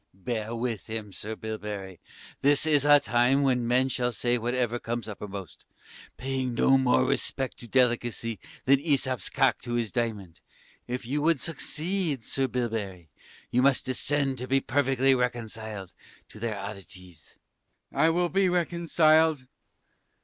Pan. 0.15 0.23
Bear 0.23 0.55
with 0.55 0.87
him, 0.87 1.11
Sir 1.11 1.35
Bilberry; 1.35 2.01
this 2.41 2.65
is 2.65 2.85
a 2.85 2.99
time 2.99 3.43
when 3.43 3.67
men 3.67 3.87
will 3.99 4.11
say 4.11 4.35
whatever 4.39 4.79
comes 4.79 5.07
uppermost, 5.07 5.63
paying 6.17 6.55
no 6.55 6.75
more 6.75 7.05
respect 7.05 7.57
to 7.59 7.67
delicacy 7.67 8.39
than 8.65 8.79
Æsops's 8.79 9.29
cock 9.29 9.59
to 9.59 9.73
his 9.73 9.91
diamond. 9.91 10.41
If 10.87 11.05
you 11.05 11.21
would 11.21 11.39
succeed, 11.39 12.23
Sir 12.23 12.47
Bilberry, 12.47 13.09
you 13.51 13.61
must 13.61 13.85
descend 13.85 14.39
to 14.39 14.47
be 14.47 14.59
perfectly 14.59 15.13
reconciled 15.13 15.93
to 16.29 16.39
their 16.39 16.57
oddities. 16.57 17.37
Sir 17.91 17.95
B. 17.95 17.97
I 17.97 18.09
will 18.09 18.29
be 18.29 18.49
reconciled. 18.49 19.45